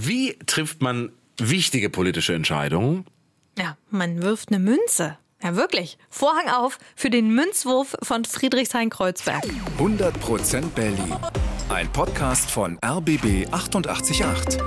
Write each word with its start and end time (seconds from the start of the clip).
Wie 0.00 0.38
trifft 0.46 0.80
man 0.80 1.10
wichtige 1.38 1.90
politische 1.90 2.32
Entscheidungen? 2.32 3.04
Ja, 3.58 3.76
man 3.90 4.22
wirft 4.22 4.50
eine 4.50 4.60
Münze. 4.60 5.18
Ja, 5.42 5.56
wirklich. 5.56 5.98
Vorhang 6.08 6.48
auf 6.48 6.78
für 6.94 7.10
den 7.10 7.34
Münzwurf 7.34 7.96
von 8.04 8.24
Friedrichshain-Kreuzberg. 8.24 9.44
100% 9.76 10.68
Berlin. 10.76 11.16
Ein 11.68 11.92
Podcast 11.92 12.48
von 12.48 12.78
RBB 12.84 13.48
888. 13.50 14.58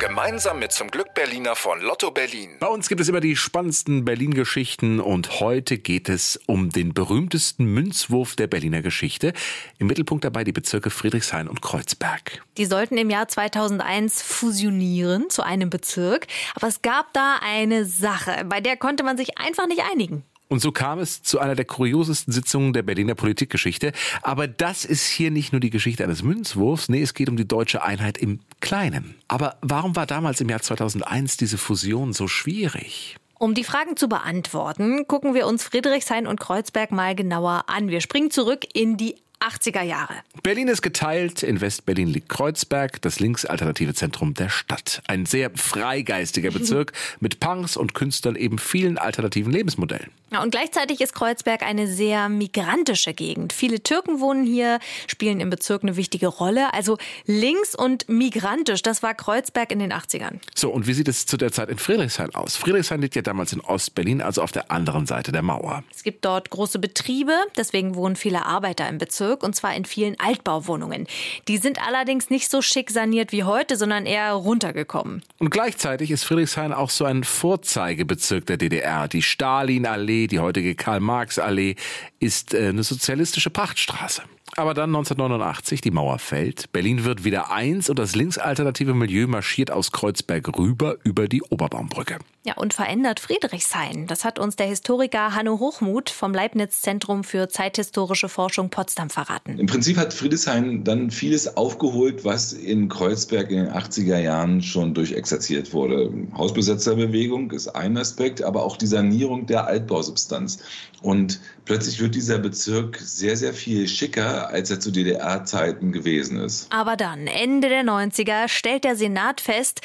Gemeinsam 0.00 0.58
mit 0.58 0.72
zum 0.72 0.90
Glück 0.90 1.12
Berliner 1.12 1.54
von 1.54 1.78
Lotto 1.82 2.10
Berlin. 2.10 2.56
Bei 2.58 2.68
uns 2.68 2.88
gibt 2.88 3.02
es 3.02 3.10
immer 3.10 3.20
die 3.20 3.36
spannendsten 3.36 4.06
Berlin-Geschichten 4.06 4.98
und 4.98 5.40
heute 5.40 5.76
geht 5.76 6.08
es 6.08 6.40
um 6.46 6.70
den 6.70 6.94
berühmtesten 6.94 7.66
Münzwurf 7.66 8.34
der 8.34 8.46
Berliner 8.46 8.80
Geschichte. 8.80 9.34
Im 9.78 9.88
Mittelpunkt 9.88 10.24
dabei 10.24 10.42
die 10.42 10.52
Bezirke 10.52 10.88
Friedrichshain 10.88 11.48
und 11.48 11.60
Kreuzberg. 11.60 12.42
Die 12.56 12.64
sollten 12.64 12.96
im 12.96 13.10
Jahr 13.10 13.28
2001 13.28 14.22
fusionieren 14.22 15.28
zu 15.28 15.42
einem 15.42 15.68
Bezirk, 15.68 16.28
aber 16.54 16.68
es 16.68 16.80
gab 16.80 17.12
da 17.12 17.38
eine 17.42 17.84
Sache, 17.84 18.46
bei 18.46 18.62
der 18.62 18.78
konnte 18.78 19.04
man 19.04 19.18
sich 19.18 19.36
einfach 19.36 19.66
nicht 19.66 19.82
einigen. 19.92 20.24
Und 20.50 20.58
so 20.58 20.72
kam 20.72 20.98
es 20.98 21.22
zu 21.22 21.38
einer 21.38 21.54
der 21.54 21.64
kuriosesten 21.64 22.32
Sitzungen 22.32 22.72
der 22.72 22.82
Berliner 22.82 23.14
Politikgeschichte. 23.14 23.92
Aber 24.22 24.48
das 24.48 24.84
ist 24.84 25.06
hier 25.06 25.30
nicht 25.30 25.52
nur 25.52 25.60
die 25.60 25.70
Geschichte 25.70 26.02
eines 26.02 26.24
Münzwurfs, 26.24 26.88
nee, 26.88 27.00
es 27.00 27.14
geht 27.14 27.28
um 27.28 27.36
die 27.36 27.46
deutsche 27.46 27.84
Einheit 27.84 28.18
im 28.18 28.40
Kleinen. 28.58 29.14
Aber 29.28 29.58
warum 29.62 29.94
war 29.94 30.06
damals 30.06 30.40
im 30.40 30.48
Jahr 30.48 30.60
2001 30.60 31.36
diese 31.36 31.56
Fusion 31.56 32.12
so 32.12 32.26
schwierig? 32.26 33.16
Um 33.38 33.54
die 33.54 33.62
Fragen 33.62 33.96
zu 33.96 34.08
beantworten, 34.08 35.06
gucken 35.06 35.34
wir 35.34 35.46
uns 35.46 35.62
Friedrichshain 35.62 36.26
und 36.26 36.40
Kreuzberg 36.40 36.90
mal 36.90 37.14
genauer 37.14 37.66
an. 37.68 37.88
Wir 37.88 38.00
springen 38.00 38.32
zurück 38.32 38.66
in 38.74 38.96
die 38.96 39.14
80er 39.40 39.82
Jahre. 39.82 40.14
Berlin 40.42 40.68
ist 40.68 40.82
geteilt. 40.82 41.42
In 41.42 41.60
Westberlin 41.60 42.08
liegt 42.08 42.28
Kreuzberg, 42.28 43.00
das 43.00 43.20
linksalternative 43.20 43.94
Zentrum 43.94 44.34
der 44.34 44.50
Stadt. 44.50 45.02
Ein 45.06 45.24
sehr 45.24 45.50
freigeistiger 45.54 46.50
Bezirk 46.50 46.92
mit 47.20 47.40
Punks 47.40 47.76
und 47.76 47.94
Künstlern 47.94 48.36
eben 48.36 48.58
vielen 48.58 48.98
alternativen 48.98 49.52
Lebensmodellen. 49.52 50.10
Ja, 50.32 50.42
und 50.42 50.50
gleichzeitig 50.50 51.00
ist 51.00 51.14
Kreuzberg 51.14 51.62
eine 51.62 51.88
sehr 51.88 52.28
migrantische 52.28 53.14
Gegend. 53.14 53.52
Viele 53.52 53.82
Türken 53.82 54.20
wohnen 54.20 54.46
hier, 54.46 54.78
spielen 55.08 55.40
im 55.40 55.50
Bezirk 55.50 55.82
eine 55.82 55.96
wichtige 55.96 56.28
Rolle. 56.28 56.72
Also 56.72 56.98
links 57.26 57.74
und 57.74 58.08
migrantisch, 58.08 58.82
das 58.82 59.02
war 59.02 59.14
Kreuzberg 59.14 59.72
in 59.72 59.80
den 59.80 59.92
80ern. 59.92 60.38
So, 60.54 60.70
und 60.70 60.86
wie 60.86 60.92
sieht 60.92 61.08
es 61.08 61.26
zu 61.26 61.36
der 61.36 61.50
Zeit 61.50 61.68
in 61.68 61.78
Friedrichshain 61.78 62.34
aus? 62.34 62.56
Friedrichshain 62.56 63.00
liegt 63.00 63.16
ja 63.16 63.22
damals 63.22 63.52
in 63.52 63.60
Ostberlin, 63.60 64.20
also 64.20 64.42
auf 64.42 64.52
der 64.52 64.70
anderen 64.70 65.06
Seite 65.06 65.32
der 65.32 65.42
Mauer. 65.42 65.82
Es 65.92 66.04
gibt 66.04 66.24
dort 66.24 66.50
große 66.50 66.78
Betriebe, 66.78 67.34
deswegen 67.56 67.96
wohnen 67.96 68.14
viele 68.14 68.46
Arbeiter 68.46 68.88
im 68.88 68.98
Bezirk 68.98 69.29
und 69.38 69.54
zwar 69.54 69.74
in 69.74 69.84
vielen 69.84 70.18
Altbauwohnungen. 70.18 71.06
Die 71.48 71.58
sind 71.58 71.84
allerdings 71.86 72.30
nicht 72.30 72.50
so 72.50 72.62
schick 72.62 72.90
saniert 72.90 73.32
wie 73.32 73.44
heute, 73.44 73.76
sondern 73.76 74.06
eher 74.06 74.32
runtergekommen. 74.32 75.22
Und 75.38 75.50
gleichzeitig 75.50 76.10
ist 76.10 76.24
Friedrichshain 76.24 76.72
auch 76.72 76.90
so 76.90 77.04
ein 77.04 77.24
Vorzeigebezirk 77.24 78.46
der 78.46 78.56
DDR. 78.56 79.08
Die 79.08 79.22
Stalinallee 79.22 80.20
die 80.26 80.38
heutige 80.38 80.74
Karl-Marx-Allee, 80.74 81.76
ist 82.18 82.54
äh, 82.54 82.68
eine 82.68 82.82
sozialistische 82.82 83.50
Prachtstraße. 83.50 84.22
Aber 84.56 84.74
dann 84.74 84.90
1989, 84.90 85.80
die 85.80 85.92
Mauer 85.92 86.18
fällt, 86.18 86.72
Berlin 86.72 87.04
wird 87.04 87.24
wieder 87.24 87.52
eins 87.52 87.88
und 87.88 87.98
das 87.98 88.16
linksalternative 88.16 88.94
Milieu 88.94 89.28
marschiert 89.28 89.70
aus 89.70 89.92
Kreuzberg 89.92 90.58
rüber 90.58 90.96
über 91.04 91.28
die 91.28 91.42
Oberbaumbrücke. 91.42 92.18
Ja, 92.42 92.54
und 92.56 92.72
verändert 92.72 93.20
Friedrichshain. 93.20 94.06
Das 94.06 94.24
hat 94.24 94.38
uns 94.38 94.56
der 94.56 94.66
Historiker 94.66 95.34
Hanno 95.34 95.58
Hochmuth 95.58 96.08
vom 96.08 96.32
Leibniz-Zentrum 96.32 97.22
für 97.22 97.50
zeithistorische 97.50 98.30
Forschung 98.30 98.70
Potsdam 98.70 99.10
verraten. 99.10 99.58
Im 99.58 99.66
Prinzip 99.66 99.98
hat 99.98 100.14
Friedrichshain 100.14 100.82
dann 100.82 101.10
vieles 101.10 101.58
aufgeholt, 101.58 102.24
was 102.24 102.54
in 102.54 102.88
Kreuzberg 102.88 103.50
in 103.50 103.64
den 103.64 103.72
80er 103.72 104.18
Jahren 104.18 104.62
schon 104.62 104.94
durchexerziert 104.94 105.74
wurde. 105.74 106.10
Hausbesetzerbewegung 106.34 107.50
ist 107.50 107.68
ein 107.68 107.98
Aspekt, 107.98 108.42
aber 108.42 108.64
auch 108.64 108.78
die 108.78 108.86
Sanierung 108.86 109.44
der 109.44 109.66
Altbausubstanz. 109.66 110.62
Und 111.02 111.40
plötzlich 111.66 112.00
wird 112.00 112.14
dieser 112.14 112.38
Bezirk 112.38 112.98
sehr, 112.98 113.36
sehr 113.36 113.52
viel 113.52 113.86
schicker, 113.86 114.48
als 114.48 114.70
er 114.70 114.80
zu 114.80 114.90
DDR-Zeiten 114.90 115.92
gewesen 115.92 116.38
ist. 116.38 116.68
Aber 116.70 116.96
dann, 116.96 117.26
Ende 117.26 117.68
der 117.68 117.84
90er, 117.84 118.48
stellt 118.48 118.84
der 118.84 118.96
Senat 118.96 119.40
fest, 119.40 119.80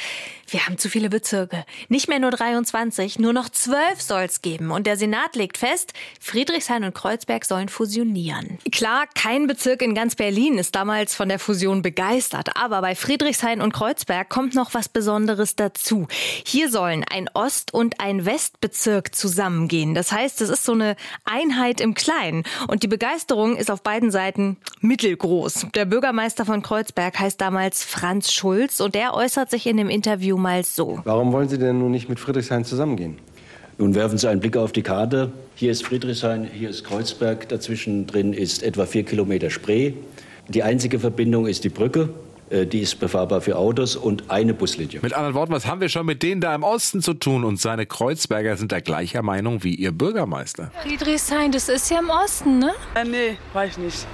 wir 0.47 0.65
haben 0.65 0.77
zu 0.77 0.89
viele 0.89 1.09
Bezirke. 1.09 1.65
Nicht 1.89 2.07
mehr 2.07 2.19
nur 2.19 2.31
23, 2.31 3.17
nur 3.19 3.33
noch 3.33 3.49
12 3.49 4.01
soll 4.01 4.23
es 4.23 4.41
geben. 4.41 4.71
Und 4.71 4.85
der 4.85 4.97
Senat 4.97 5.35
legt 5.35 5.57
fest, 5.57 5.93
Friedrichshain 6.19 6.83
und 6.83 6.93
Kreuzberg 6.93 7.45
sollen 7.45 7.69
fusionieren. 7.69 8.59
Klar, 8.71 9.05
kein 9.15 9.47
Bezirk 9.47 9.81
in 9.81 9.95
ganz 9.95 10.15
Berlin 10.15 10.57
ist 10.57 10.75
damals 10.75 11.15
von 11.15 11.29
der 11.29 11.39
Fusion 11.39 11.81
begeistert. 11.81 12.55
Aber 12.55 12.81
bei 12.81 12.95
Friedrichshain 12.95 13.61
und 13.61 13.73
Kreuzberg 13.73 14.29
kommt 14.29 14.53
noch 14.53 14.73
was 14.73 14.87
Besonderes 14.87 15.55
dazu. 15.55 16.07
Hier 16.45 16.69
sollen 16.69 17.03
ein 17.09 17.27
Ost- 17.33 17.73
und 17.73 17.99
ein 17.99 18.25
Westbezirk 18.25 19.15
zusammengehen. 19.15 19.95
Das 19.95 20.11
heißt, 20.11 20.41
es 20.41 20.49
ist 20.49 20.63
so 20.63 20.73
eine 20.73 20.95
Einheit 21.23 21.81
im 21.81 21.95
Kleinen. 21.95 22.43
Und 22.67 22.83
die 22.83 22.87
Begeisterung 22.87 23.57
ist 23.57 23.71
auf 23.71 23.81
beiden 23.81 24.11
Seiten 24.11 24.57
mittelgroß. 24.81 25.67
Der 25.73 25.85
Bürgermeister 25.85 26.45
von 26.45 26.61
Kreuzberg 26.61 27.17
heißt 27.17 27.41
damals 27.41 27.83
Franz 27.83 28.31
Schulz 28.31 28.79
und 28.79 28.95
er 28.95 29.15
äußert 29.15 29.49
sich 29.49 29.65
in 29.65 29.77
dem 29.77 29.89
Interview 29.89 30.34
mal 30.37 30.63
so. 30.63 30.99
Warum 31.03 31.31
wollen 31.31 31.49
Sie 31.49 31.57
denn 31.57 31.79
nun 31.79 31.91
nicht 31.91 32.09
mit 32.09 32.19
Friedrichshain 32.19 32.65
zusammengehen? 32.65 33.17
Nun 33.77 33.93
werfen 33.93 34.17
Sie 34.17 34.29
einen 34.29 34.39
Blick 34.39 34.55
auf 34.55 34.71
die 34.71 34.83
Karte. 34.83 35.31
Hier 35.55 35.71
ist 35.71 35.85
Friedrichshain, 35.85 36.45
hier 36.45 36.69
ist 36.69 36.83
Kreuzberg. 36.85 37.49
Dazwischen 37.49 38.07
drin 38.07 38.33
ist 38.33 38.63
etwa 38.63 38.85
vier 38.85 39.03
Kilometer 39.03 39.49
Spree. 39.49 39.93
Die 40.47 40.63
einzige 40.63 40.99
Verbindung 40.99 41.45
ist 41.47 41.63
die 41.63 41.69
Brücke. 41.69 42.09
Äh, 42.49 42.65
die 42.65 42.79
ist 42.79 42.99
befahrbar 42.99 43.41
für 43.41 43.57
Autos 43.57 43.95
und 43.95 44.29
eine 44.29 44.53
Buslinie. 44.53 44.99
Mit 45.01 45.13
anderen 45.13 45.33
Worten, 45.33 45.51
was 45.51 45.65
haben 45.65 45.81
wir 45.81 45.89
schon 45.89 46.05
mit 46.05 46.23
denen 46.23 46.41
da 46.41 46.53
im 46.53 46.63
Osten 46.63 47.01
zu 47.01 47.13
tun? 47.13 47.43
Und 47.43 47.59
seine 47.59 47.85
Kreuzberger 47.85 48.55
sind 48.55 48.71
da 48.71 48.79
gleicher 48.79 49.23
Meinung 49.23 49.63
wie 49.63 49.73
ihr 49.73 49.91
Bürgermeister. 49.91 50.71
Friedrichshain, 50.83 51.51
das 51.51 51.69
ist 51.69 51.89
ja 51.89 51.99
im 51.99 52.09
Osten, 52.09 52.59
ne? 52.59 52.71
Äh, 52.95 53.03
nee, 53.03 53.37
ich 53.67 53.77
nicht. 53.77 54.05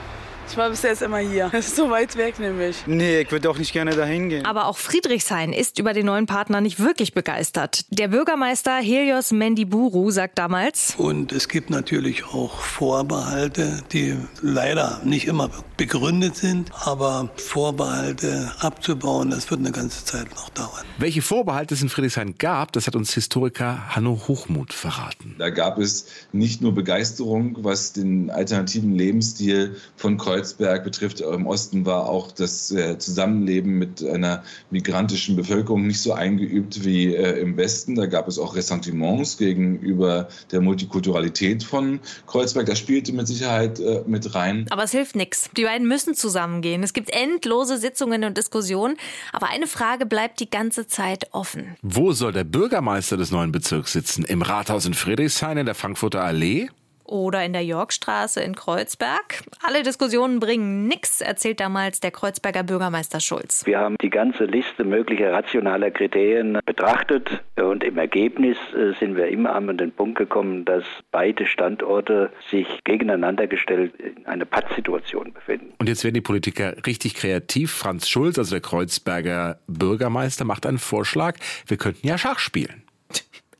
Ich 0.49 0.57
war 0.57 0.69
bis 0.69 0.81
jetzt 0.81 1.01
immer 1.01 1.19
hier. 1.19 1.49
Das 1.51 1.67
ist 1.67 1.75
so 1.75 1.89
weit 1.89 2.15
weg 2.17 2.39
nämlich. 2.39 2.77
Nee, 2.85 3.21
ich 3.21 3.31
würde 3.31 3.49
auch 3.49 3.57
nicht 3.57 3.73
gerne 3.73 3.95
dahin 3.95 4.29
gehen. 4.29 4.45
Aber 4.45 4.65
auch 4.65 4.77
Friedrichshain 4.77 5.53
ist 5.53 5.79
über 5.79 5.93
den 5.93 6.05
neuen 6.05 6.25
Partner 6.25 6.61
nicht 6.61 6.79
wirklich 6.79 7.13
begeistert. 7.13 7.85
Der 7.89 8.09
Bürgermeister 8.09 8.77
Helios 8.77 9.31
Mendiburu 9.31 10.11
sagt 10.11 10.37
damals. 10.37 10.95
Und 10.97 11.31
es 11.31 11.47
gibt 11.47 11.69
natürlich 11.69 12.25
auch 12.25 12.59
Vorbehalte, 12.59 13.83
die 13.91 14.17
leider 14.41 14.99
nicht 15.03 15.27
immer 15.27 15.49
begründet 15.81 16.35
sind. 16.35 16.71
Aber 16.85 17.31
Vorbehalte 17.37 18.51
abzubauen, 18.59 19.31
das 19.31 19.49
wird 19.49 19.61
eine 19.61 19.71
ganze 19.71 20.05
Zeit 20.05 20.29
noch 20.29 20.49
dauern. 20.49 20.85
Welche 20.99 21.23
Vorbehalte 21.23 21.73
es 21.73 21.81
in 21.81 21.89
Friedrichshain 21.89 22.35
gab, 22.37 22.71
das 22.73 22.85
hat 22.85 22.95
uns 22.95 23.15
Historiker 23.15 23.95
Hanno 23.95 24.21
Hochmuth 24.27 24.73
verraten. 24.73 25.35
Da 25.39 25.49
gab 25.49 25.79
es 25.79 26.05
nicht 26.33 26.61
nur 26.61 26.75
Begeisterung, 26.75 27.57
was 27.61 27.93
den 27.93 28.29
alternativen 28.29 28.93
Lebensstil 28.95 29.75
von 29.95 30.17
Kreuzberg 30.17 30.83
betrifft. 30.83 31.21
Im 31.21 31.47
Osten 31.47 31.83
war 31.83 32.07
auch 32.07 32.31
das 32.31 32.71
äh, 32.71 32.99
Zusammenleben 32.99 33.79
mit 33.79 34.05
einer 34.05 34.43
migrantischen 34.69 35.35
Bevölkerung 35.35 35.87
nicht 35.87 36.01
so 36.01 36.13
eingeübt 36.13 36.85
wie 36.85 37.15
äh, 37.15 37.39
im 37.39 37.57
Westen. 37.57 37.95
Da 37.95 38.05
gab 38.05 38.27
es 38.27 38.37
auch 38.37 38.55
Ressentiments 38.55 39.39
gegenüber 39.39 40.27
der 40.51 40.61
Multikulturalität 40.61 41.63
von 41.63 41.99
Kreuzberg. 42.27 42.67
Das 42.67 42.77
spielte 42.77 43.13
mit 43.13 43.27
Sicherheit 43.27 43.79
äh, 43.79 44.03
mit 44.05 44.35
rein. 44.35 44.67
Aber 44.69 44.83
es 44.83 44.91
hilft 44.91 45.15
nichts. 45.15 45.49
Die 45.57 45.70
beiden 45.71 45.87
müssen 45.87 46.15
zusammengehen. 46.15 46.83
Es 46.83 46.91
gibt 46.91 47.09
endlose 47.11 47.77
Sitzungen 47.77 48.25
und 48.25 48.37
Diskussionen. 48.37 48.97
Aber 49.31 49.49
eine 49.49 49.67
Frage 49.67 50.05
bleibt 50.05 50.41
die 50.41 50.49
ganze 50.49 50.85
Zeit 50.85 51.27
offen. 51.31 51.77
Wo 51.81 52.11
soll 52.11 52.33
der 52.33 52.43
Bürgermeister 52.43 53.15
des 53.15 53.31
neuen 53.31 53.53
Bezirks 53.53 53.93
sitzen? 53.93 54.25
Im 54.25 54.41
Rathaus 54.41 54.85
in 54.85 54.93
Friedrichshain 54.93 55.57
in 55.57 55.65
der 55.65 55.75
Frankfurter 55.75 56.23
Allee? 56.23 56.67
Oder 57.11 57.43
in 57.45 57.53
der 57.53 57.63
Yorkstraße 57.63 58.41
in 58.41 58.55
Kreuzberg. 58.55 59.43
Alle 59.61 59.83
Diskussionen 59.83 60.39
bringen 60.39 60.87
nichts, 60.87 61.21
erzählt 61.21 61.59
damals 61.59 61.99
der 61.99 62.11
Kreuzberger 62.11 62.63
Bürgermeister 62.63 63.19
Schulz. 63.19 63.65
Wir 63.65 63.79
haben 63.79 63.97
die 64.01 64.09
ganze 64.09 64.45
Liste 64.45 64.83
möglicher 64.83 65.31
rationaler 65.33 65.91
Kriterien 65.91 66.57
betrachtet 66.65 67.41
und 67.57 67.83
im 67.83 67.97
Ergebnis 67.97 68.57
äh, 68.73 68.93
sind 68.99 69.15
wir 69.15 69.27
immer 69.27 69.53
an 69.53 69.77
den 69.77 69.91
Punkt 69.91 70.17
gekommen, 70.17 70.65
dass 70.65 70.83
beide 71.11 71.45
Standorte 71.45 72.31
sich 72.49 72.67
gegeneinander 72.83 73.47
gestellt 73.47 73.93
in 73.99 74.25
einer 74.25 74.45
Pattsituation 74.45 75.33
befinden. 75.33 75.73
Und 75.79 75.89
jetzt 75.89 76.03
werden 76.03 76.15
die 76.15 76.21
Politiker 76.21 76.75
richtig 76.85 77.15
kreativ. 77.15 77.71
Franz 77.71 78.07
Schulz, 78.07 78.37
also 78.37 78.55
der 78.55 78.61
Kreuzberger 78.61 79.59
Bürgermeister, 79.67 80.45
macht 80.45 80.65
einen 80.65 80.79
Vorschlag. 80.79 81.37
Wir 81.67 81.77
könnten 81.77 82.07
ja 82.07 82.17
Schach 82.17 82.39
spielen. 82.39 82.83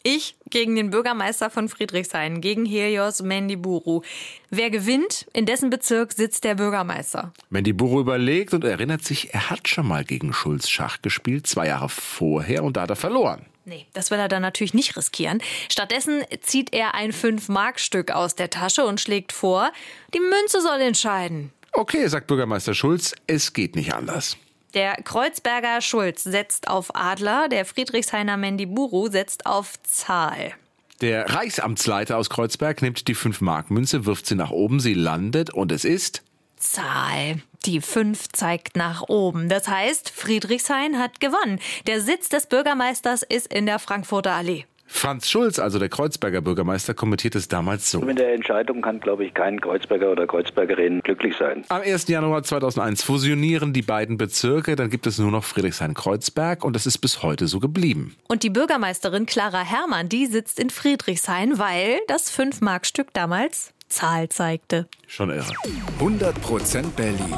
Ich 0.03 0.35
gegen 0.49 0.75
den 0.75 0.89
Bürgermeister 0.89 1.49
von 1.49 1.69
Friedrichshain, 1.69 2.41
gegen 2.41 2.65
Helios 2.65 3.21
Mendiburu. 3.21 4.01
Wer 4.49 4.69
gewinnt, 4.69 5.27
in 5.33 5.45
dessen 5.45 5.69
Bezirk 5.69 6.13
sitzt 6.13 6.43
der 6.43 6.55
Bürgermeister. 6.55 7.33
Mendiburu 7.49 7.99
überlegt 7.99 8.53
und 8.53 8.63
erinnert 8.63 9.03
sich, 9.03 9.33
er 9.33 9.49
hat 9.49 9.67
schon 9.67 9.87
mal 9.87 10.03
gegen 10.03 10.33
Schulz 10.33 10.69
Schach 10.69 11.01
gespielt, 11.01 11.47
zwei 11.47 11.67
Jahre 11.67 11.89
vorher, 11.89 12.63
und 12.63 12.77
da 12.77 12.81
hat 12.81 12.89
er 12.89 12.95
verloren. 12.95 13.45
Nee, 13.65 13.85
das 13.93 14.09
will 14.09 14.17
er 14.17 14.27
dann 14.27 14.41
natürlich 14.41 14.73
nicht 14.73 14.97
riskieren. 14.97 15.41
Stattdessen 15.69 16.23
zieht 16.41 16.73
er 16.73 16.95
ein 16.95 17.11
5-Mark-Stück 17.11 18.11
aus 18.11 18.35
der 18.35 18.49
Tasche 18.49 18.85
und 18.85 18.99
schlägt 18.99 19.31
vor, 19.31 19.71
die 20.13 20.19
Münze 20.19 20.61
soll 20.61 20.81
entscheiden. 20.81 21.51
Okay, 21.73 22.07
sagt 22.07 22.27
Bürgermeister 22.27 22.73
Schulz, 22.73 23.13
es 23.27 23.53
geht 23.53 23.75
nicht 23.75 23.93
anders. 23.93 24.35
Der 24.73 24.95
Kreuzberger 25.03 25.81
Schulz 25.81 26.23
setzt 26.23 26.67
auf 26.69 26.95
Adler, 26.95 27.49
der 27.49 27.65
Friedrichshainer 27.65 28.37
Mendiburu 28.37 29.09
setzt 29.09 29.45
auf 29.45 29.81
Zahl. 29.83 30.53
Der 31.01 31.29
Reichsamtsleiter 31.29 32.17
aus 32.17 32.29
Kreuzberg 32.29 32.81
nimmt 32.81 33.07
die 33.07 33.15
5-Mark-Münze, 33.15 34.05
wirft 34.05 34.27
sie 34.27 34.35
nach 34.35 34.51
oben, 34.51 34.79
sie 34.79 34.93
landet 34.93 35.51
und 35.53 35.71
es 35.71 35.83
ist 35.83 36.23
Zahl. 36.57 37.41
Die 37.65 37.81
5 37.81 38.29
zeigt 38.29 38.77
nach 38.77 39.09
oben. 39.09 39.49
Das 39.49 39.67
heißt, 39.67 40.09
Friedrichshain 40.09 40.99
hat 40.99 41.19
gewonnen. 41.19 41.59
Der 41.87 42.01
Sitz 42.01 42.29
des 42.29 42.47
Bürgermeisters 42.47 43.23
ist 43.23 43.51
in 43.51 43.65
der 43.65 43.79
Frankfurter 43.79 44.33
Allee. 44.33 44.65
Franz 44.93 45.29
Schulz, 45.29 45.57
also 45.57 45.79
der 45.79 45.87
Kreuzberger 45.89 46.41
Bürgermeister, 46.41 46.93
kommentiert 46.93 47.33
es 47.35 47.47
damals 47.47 47.89
so. 47.89 48.01
Mit 48.01 48.19
der 48.19 48.33
Entscheidung 48.33 48.81
kann, 48.81 48.99
glaube 48.99 49.23
ich, 49.25 49.33
kein 49.33 49.59
Kreuzberger 49.59 50.11
oder 50.11 50.27
Kreuzbergerin 50.27 50.99
glücklich 50.99 51.35
sein. 51.37 51.63
Am 51.69 51.81
1. 51.81 52.09
Januar 52.09 52.43
2001 52.43 53.01
fusionieren 53.01 53.71
die 53.71 53.81
beiden 53.81 54.17
Bezirke, 54.17 54.75
dann 54.75 54.89
gibt 54.89 55.07
es 55.07 55.17
nur 55.17 55.31
noch 55.31 55.45
Friedrichshain-Kreuzberg 55.45 56.63
und 56.65 56.75
das 56.75 56.85
ist 56.85 56.97
bis 56.99 57.23
heute 57.23 57.47
so 57.47 57.59
geblieben. 57.59 58.15
Und 58.27 58.43
die 58.43 58.49
Bürgermeisterin 58.49 59.25
Clara 59.25 59.61
Herrmann, 59.61 60.09
die 60.09 60.27
sitzt 60.27 60.59
in 60.59 60.69
Friedrichshain, 60.69 61.57
weil 61.57 61.99
das 62.07 62.31
5-Mark-Stück 62.37 63.13
damals 63.13 63.73
Zahl 63.87 64.29
zeigte. 64.29 64.87
Schon 65.07 65.29
irre. 65.29 65.51
100% 65.99 66.91
Berlin. 66.95 67.37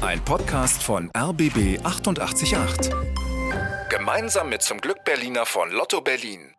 Ein 0.00 0.24
Podcast 0.24 0.82
von 0.82 1.10
RBB 1.16 1.84
888. 1.84 2.90
Gemeinsam 3.90 4.48
mit 4.48 4.62
zum 4.62 4.80
Glück 4.80 5.04
Berliner 5.04 5.46
von 5.46 5.70
Lotto 5.70 6.00
Berlin. 6.00 6.54